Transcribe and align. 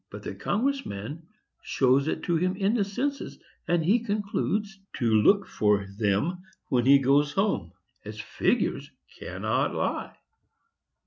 But 0.09 0.23
the 0.23 0.33
Congress 0.33 0.83
man 0.83 1.27
shows 1.61 2.07
it 2.07 2.23
to 2.23 2.35
him 2.35 2.55
in 2.55 2.73
the 2.73 2.83
census, 2.83 3.37
and 3.67 3.85
he 3.85 3.99
concludes 3.99 4.79
to 4.95 5.05
look 5.21 5.45
for 5.47 5.85
them 5.95 6.39
when 6.69 6.87
he 6.87 6.97
goes 6.97 7.33
home, 7.33 7.71
as 8.03 8.19
figures 8.19 8.89
cannot 9.19 9.75
lie." 9.75 10.15